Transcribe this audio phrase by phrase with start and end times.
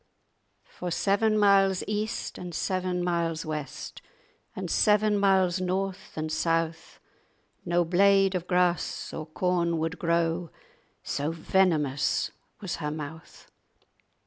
[0.65, 4.01] "For seven miles east, and seven miles west,
[4.55, 6.99] And seven miles north and south,
[7.65, 10.49] No blade of grass or corn would grow,
[11.03, 13.47] So venomous was her mouth!"